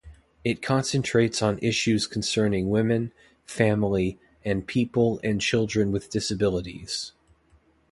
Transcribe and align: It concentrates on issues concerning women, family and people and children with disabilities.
It 0.43 0.63
concentrates 0.63 1.43
on 1.43 1.59
issues 1.59 2.07
concerning 2.07 2.71
women, 2.71 3.13
family 3.45 4.17
and 4.43 4.65
people 4.65 5.19
and 5.23 5.39
children 5.39 5.91
with 5.91 6.09
disabilities. 6.09 7.11